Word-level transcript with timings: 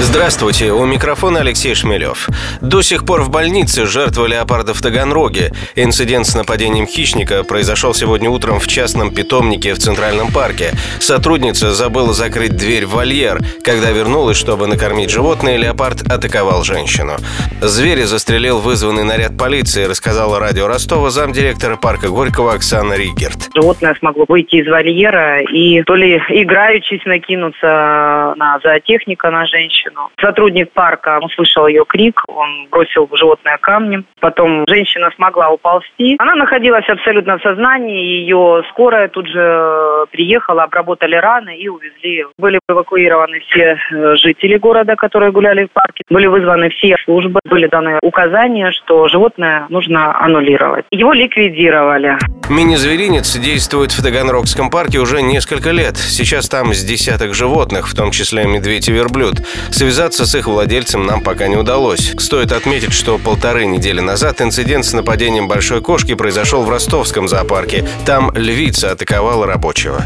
Здравствуйте, 0.00 0.70
у 0.72 0.86
микрофона 0.86 1.40
Алексей 1.40 1.74
Шмелев. 1.74 2.28
До 2.60 2.82
сих 2.82 3.04
пор 3.04 3.22
в 3.22 3.30
больнице 3.30 3.84
жертва 3.84 4.26
леопарда 4.26 4.72
в 4.72 4.80
Таганроге. 4.80 5.50
Инцидент 5.74 6.24
с 6.24 6.36
нападением 6.36 6.86
хищника 6.86 7.42
произошел 7.42 7.92
сегодня 7.94 8.30
утром 8.30 8.60
в 8.60 8.68
частном 8.68 9.12
питомнике 9.12 9.74
в 9.74 9.78
Центральном 9.78 10.30
парке. 10.32 10.70
Сотрудница 11.00 11.72
забыла 11.72 12.12
закрыть 12.12 12.56
дверь 12.56 12.86
в 12.86 12.90
вольер. 12.90 13.40
Когда 13.64 13.90
вернулась, 13.90 14.36
чтобы 14.36 14.68
накормить 14.68 15.10
животное, 15.10 15.56
леопард 15.56 16.02
атаковал 16.02 16.62
женщину. 16.62 17.14
Зверя 17.60 18.06
застрелил 18.06 18.60
вызванный 18.60 19.04
наряд 19.04 19.36
полиции, 19.36 19.84
рассказала 19.84 20.38
радио 20.38 20.68
Ростова 20.68 21.10
замдиректора 21.10 21.76
парка 21.76 22.08
Горького 22.08 22.54
Оксана 22.54 22.94
Ригерт. 22.94 23.50
Животное 23.52 23.96
смогло 23.98 24.26
выйти 24.28 24.56
из 24.56 24.68
вольера 24.68 25.42
и 25.42 25.82
то 25.82 25.96
ли 25.96 26.22
играючись 26.28 27.04
накинуться 27.04 28.34
на 28.36 28.60
зоотехника, 28.62 29.30
на 29.30 29.44
женщину, 29.46 29.87
женщину. 29.88 30.10
Сотрудник 30.20 30.72
парка 30.72 31.18
услышал 31.22 31.66
ее 31.66 31.84
крик, 31.86 32.22
он 32.28 32.68
бросил 32.70 33.08
животное 33.12 33.58
камнем. 33.58 34.04
Потом 34.20 34.64
женщина 34.68 35.10
смогла 35.16 35.50
уползти. 35.50 36.16
Она 36.18 36.34
находилась 36.34 36.88
абсолютно 36.88 37.38
в 37.38 37.42
сознании, 37.42 38.20
ее 38.22 38.62
скорая 38.70 39.08
тут 39.08 39.28
же 39.28 40.06
приехала, 40.10 40.64
обработали 40.64 41.16
раны 41.16 41.56
и 41.56 41.68
увезли. 41.68 42.24
Были 42.38 42.58
эвакуированы 42.68 43.40
все 43.40 43.78
э, 43.90 44.16
жители 44.16 44.56
города, 44.56 44.96
которые 44.96 45.32
гуляли 45.32 45.66
в 45.66 45.70
парке. 45.70 46.04
Были 46.10 46.26
вызваны 46.26 46.70
все 46.70 46.96
службы, 47.04 47.40
были 47.44 47.66
даны 47.66 47.98
указания, 48.02 48.70
что 48.72 49.08
животное 49.08 49.66
нужно 49.68 50.18
аннулировать. 50.20 50.84
Его 50.90 51.12
ликвидировали. 51.12 52.18
Мини-зверинец 52.48 53.36
действует 53.36 53.92
в 53.92 54.02
Таганрогском 54.02 54.70
парке 54.70 54.98
уже 54.98 55.20
несколько 55.20 55.70
лет. 55.70 55.96
Сейчас 55.96 56.48
там 56.48 56.72
с 56.72 56.82
десяток 56.82 57.34
животных, 57.34 57.88
в 57.88 57.94
том 57.94 58.10
числе 58.10 58.46
медведь 58.46 58.88
и 58.88 58.92
верблюд. 58.92 59.42
Связаться 59.78 60.26
с 60.26 60.34
их 60.34 60.48
владельцем 60.48 61.06
нам 61.06 61.20
пока 61.20 61.46
не 61.46 61.54
удалось. 61.54 62.12
Стоит 62.18 62.50
отметить, 62.50 62.92
что 62.92 63.16
полторы 63.16 63.64
недели 63.64 64.00
назад 64.00 64.40
инцидент 64.40 64.84
с 64.84 64.92
нападением 64.92 65.46
большой 65.46 65.80
кошки 65.82 66.14
произошел 66.14 66.64
в 66.64 66.68
ростовском 66.68 67.28
зоопарке. 67.28 67.86
Там 68.04 68.32
львица 68.34 68.90
атаковала 68.90 69.46
рабочего. 69.46 70.04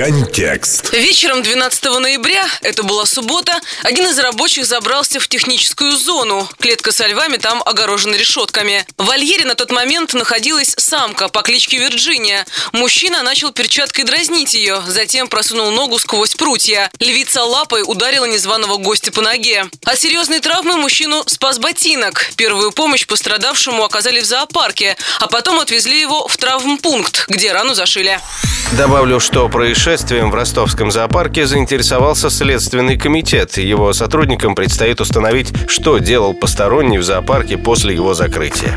Контекст. 0.00 0.94
Вечером 0.94 1.42
12 1.42 1.84
ноября, 2.00 2.42
это 2.62 2.82
была 2.82 3.04
суббота, 3.04 3.60
один 3.82 4.06
из 4.06 4.18
рабочих 4.18 4.64
забрался 4.64 5.20
в 5.20 5.28
техническую 5.28 5.94
зону. 5.94 6.48
Клетка 6.58 6.90
со 6.90 7.06
львами 7.06 7.36
там 7.36 7.62
огорожена 7.66 8.14
решетками. 8.14 8.86
В 8.96 9.04
вольере 9.04 9.44
на 9.44 9.54
тот 9.54 9.70
момент 9.70 10.14
находилась 10.14 10.72
самка 10.78 11.28
по 11.28 11.42
кличке 11.42 11.76
Вирджиния. 11.76 12.46
Мужчина 12.72 13.22
начал 13.22 13.52
перчаткой 13.52 14.04
дразнить 14.04 14.54
ее, 14.54 14.82
затем 14.86 15.28
просунул 15.28 15.70
ногу 15.70 15.98
сквозь 15.98 16.34
прутья. 16.34 16.90
Львица 16.98 17.44
лапой 17.44 17.82
ударила 17.86 18.24
незваного 18.24 18.78
гостя 18.78 19.12
по 19.12 19.20
ноге. 19.20 19.66
От 19.84 19.98
серьезной 19.98 20.40
травмы 20.40 20.78
мужчину 20.78 21.24
спас 21.26 21.58
ботинок. 21.58 22.30
Первую 22.36 22.72
помощь 22.72 23.06
пострадавшему 23.06 23.84
оказали 23.84 24.20
в 24.20 24.24
зоопарке, 24.24 24.96
а 25.18 25.26
потом 25.26 25.60
отвезли 25.60 26.00
его 26.00 26.26
в 26.26 26.38
травмпункт, 26.38 27.26
где 27.28 27.52
рану 27.52 27.74
зашили. 27.74 28.18
Добавлю, 28.78 29.18
что 29.18 29.48
происшествием 29.48 30.30
в 30.30 30.34
ростовском 30.34 30.90
зоопарке 30.92 31.44
заинтересовался 31.44 32.30
Следственный 32.30 32.96
комитет. 32.96 33.58
Его 33.58 33.92
сотрудникам 33.92 34.54
предстоит 34.54 35.00
установить, 35.00 35.52
что 35.68 35.98
делал 35.98 36.34
посторонний 36.34 36.98
в 36.98 37.02
зоопарке 37.02 37.58
после 37.58 37.94
его 37.94 38.14
закрытия. 38.14 38.76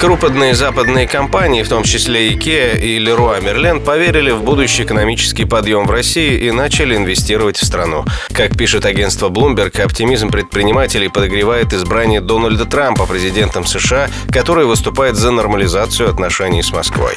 Крупные 0.00 0.54
западные 0.54 1.06
компании, 1.06 1.62
в 1.62 1.68
том 1.68 1.84
числе 1.84 2.32
IKEA 2.32 2.80
и 2.80 2.98
Leroy 2.98 3.40
Merlin, 3.40 3.84
поверили 3.84 4.32
в 4.32 4.42
будущий 4.42 4.82
экономический 4.82 5.44
подъем 5.44 5.86
в 5.86 5.90
России 5.92 6.40
и 6.40 6.50
начали 6.50 6.96
инвестировать 6.96 7.56
в 7.56 7.64
страну. 7.64 8.04
Как 8.32 8.56
пишет 8.56 8.84
агентство 8.84 9.28
Bloomberg, 9.28 9.80
оптимизм 9.80 10.30
предпринимателей 10.30 11.08
подогревает 11.08 11.72
избрание 11.72 12.20
Дональда 12.20 12.64
Трампа 12.64 13.06
президентом 13.06 13.64
США, 13.66 14.08
который 14.32 14.64
выступает 14.64 15.14
за 15.14 15.30
нормализацию 15.30 16.10
отношений 16.10 16.62
с 16.62 16.72
Москвой. 16.72 17.16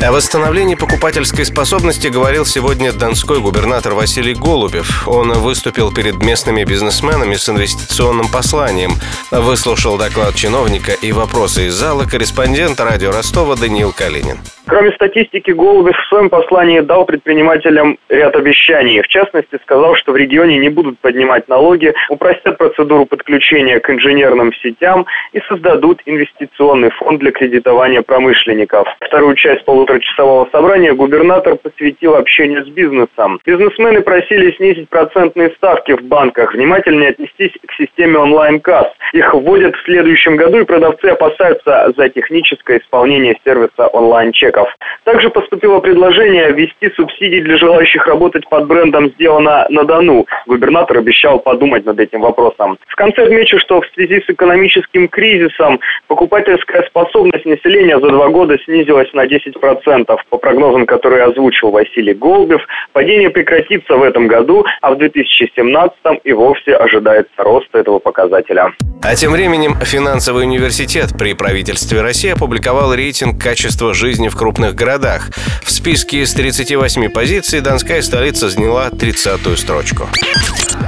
О 0.00 0.12
восстановлении 0.12 0.74
покупательской 0.74 1.44
способности 1.44 2.08
говорил 2.08 2.44
сегодня 2.46 2.92
донской 2.92 3.40
губернатор 3.40 3.94
Василий 3.94 4.34
Голубев. 4.34 5.06
Он 5.06 5.32
выступил 5.34 5.92
перед 5.92 6.16
местными 6.22 6.64
бизнесменами 6.64 7.36
с 7.36 7.48
инвестиционным 7.48 8.28
посланием, 8.28 8.92
выслушал 9.30 9.98
доклад 9.98 10.34
чиновника 10.34 10.92
и 10.92 11.12
вопросы 11.12 11.66
из 11.66 11.74
зала 11.74 12.04
корреспондент 12.04 12.80
радио 12.80 13.10
Ростова 13.10 13.56
Даниил 13.56 13.92
Калинин. 13.92 14.38
Кроме 14.68 14.92
статистики, 14.92 15.50
Голубев 15.50 15.96
в 15.96 16.08
своем 16.08 16.28
послании 16.28 16.80
дал 16.80 17.06
предпринимателям 17.06 17.98
ряд 18.10 18.36
обещаний. 18.36 19.00
В 19.00 19.08
частности, 19.08 19.58
сказал, 19.62 19.96
что 19.96 20.12
в 20.12 20.16
регионе 20.16 20.58
не 20.58 20.68
будут 20.68 20.98
поднимать 20.98 21.48
налоги, 21.48 21.94
упростят 22.10 22.58
процедуру 22.58 23.06
подключения 23.06 23.80
к 23.80 23.88
инженерным 23.88 24.52
сетям 24.52 25.06
и 25.32 25.40
создадут 25.48 26.02
инвестиционный 26.04 26.90
фонд 26.90 27.20
для 27.20 27.32
кредитования 27.32 28.02
промышленников. 28.02 28.86
Вторую 29.00 29.36
часть 29.36 29.64
полуторачасового 29.64 30.48
собрания 30.52 30.92
губернатор 30.92 31.56
посвятил 31.56 32.16
общению 32.16 32.66
с 32.66 32.68
бизнесом. 32.68 33.40
Бизнесмены 33.46 34.02
просили 34.02 34.52
снизить 34.52 34.90
процентные 34.90 35.50
ставки 35.56 35.92
в 35.92 36.02
банках, 36.02 36.52
внимательнее 36.52 37.10
отнестись 37.10 37.52
к 37.66 37.72
системе 37.72 38.18
онлайн-касс. 38.18 38.88
Их 39.12 39.32
вводят 39.32 39.74
в 39.76 39.84
следующем 39.84 40.36
году, 40.36 40.60
и 40.60 40.64
продавцы 40.64 41.06
опасаются 41.06 41.92
за 41.96 42.08
техническое 42.10 42.78
исполнение 42.78 43.38
сервиса 43.44 43.86
онлайн-чека 43.86 44.58
рынков. 44.58 44.74
Также 45.04 45.30
поступило 45.30 45.80
предложение 45.80 46.52
ввести 46.52 46.90
субсидии 46.94 47.40
для 47.40 47.56
желающих 47.56 48.06
работать 48.06 48.48
под 48.48 48.66
брендом 48.66 49.10
«Сделано 49.10 49.66
на 49.70 49.84
Дону». 49.84 50.26
Губернатор 50.46 50.98
обещал 50.98 51.38
подумать 51.38 51.84
над 51.86 51.98
этим 51.98 52.20
вопросом. 52.20 52.78
В 52.88 52.96
конце 52.96 53.24
отмечу, 53.24 53.58
что 53.58 53.80
в 53.80 53.86
связи 53.94 54.20
с 54.20 54.30
экономическим 54.30 55.08
кризисом 55.08 55.80
покупательская 56.08 56.82
способность 56.82 57.46
населения 57.46 57.98
за 57.98 58.08
два 58.08 58.28
года 58.28 58.58
снизилась 58.64 59.12
на 59.14 59.26
10%. 59.26 60.16
По 60.28 60.38
прогнозам, 60.38 60.86
которые 60.86 61.24
озвучил 61.24 61.70
Василий 61.70 62.14
Голубев, 62.14 62.60
падение 62.92 63.30
прекратится 63.30 63.96
в 63.96 64.02
этом 64.02 64.26
году, 64.26 64.64
а 64.82 64.92
в 64.92 64.98
2017 64.98 65.96
и 66.24 66.32
вовсе 66.32 66.74
ожидается 66.74 67.42
рост 67.42 67.68
этого 67.74 67.98
показателя. 67.98 68.72
А 69.00 69.14
тем 69.14 69.32
временем 69.32 69.78
финансовый 69.80 70.44
университет 70.44 71.16
при 71.16 71.32
правительстве 71.32 72.02
России 72.02 72.30
опубликовал 72.30 72.92
рейтинг 72.94 73.40
качества 73.40 73.94
жизни 73.94 74.28
в 74.28 74.36
крупных 74.36 74.74
городах. 74.74 75.30
В 75.62 75.70
списке 75.70 76.22
из 76.22 76.32
38 76.34 77.08
позиций 77.10 77.60
Донская 77.60 78.02
столица 78.02 78.48
заняла 78.48 78.88
30-ю 78.88 79.56
строчку. 79.56 80.08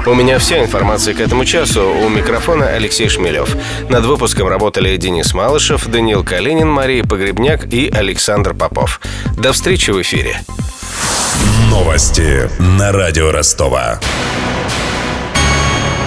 У 0.06 0.14
меня 0.14 0.38
вся 0.38 0.62
информация 0.62 1.14
к 1.14 1.20
этому 1.20 1.44
часу. 1.44 1.82
У 1.82 2.08
микрофона 2.08 2.68
Алексей 2.68 3.08
Шмелев. 3.08 3.54
Над 3.88 4.04
выпуском 4.04 4.48
работали 4.48 4.96
Денис 4.96 5.32
Малышев, 5.34 5.86
Даниил 5.86 6.24
Калинин, 6.24 6.68
Мария 6.68 7.04
Погребняк 7.04 7.72
и 7.72 7.90
Александр 7.90 8.54
Попов. 8.54 9.00
До 9.36 9.52
встречи 9.52 9.90
в 9.90 10.00
эфире. 10.00 10.40
Новости 11.70 12.50
на 12.58 12.92
радио 12.92 13.30
Ростова. 13.30 14.00